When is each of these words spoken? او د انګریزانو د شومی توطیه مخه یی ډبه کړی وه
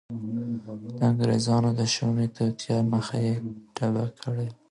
او 0.67 0.73
د 0.81 0.85
انګریزانو 1.09 1.69
د 1.79 1.81
شومی 1.93 2.27
توطیه 2.35 2.77
مخه 2.93 3.17
یی 3.25 3.35
ډبه 3.75 4.05
کړی 4.23 4.47
وه 4.49 4.53